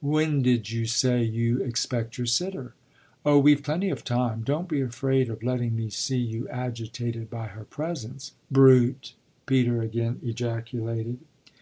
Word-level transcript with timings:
"When 0.00 0.40
did 0.40 0.70
you 0.70 0.86
say 0.86 1.22
you 1.22 1.62
expect 1.62 2.16
your 2.16 2.26
sitter?" 2.26 2.72
"Oh 3.26 3.38
we've 3.38 3.62
plenty 3.62 3.90
of 3.90 4.04
time; 4.04 4.40
don't 4.40 4.66
be 4.66 4.80
afraid 4.80 5.28
of 5.28 5.42
letting 5.42 5.76
me 5.76 5.90
see 5.90 6.16
you 6.16 6.48
agitated 6.48 7.28
by 7.28 7.48
her 7.48 7.64
presence." 7.64 8.32
"Brute!" 8.50 9.12
Peter 9.44 9.82
again 9.82 10.18
ejaculated. 10.22 11.18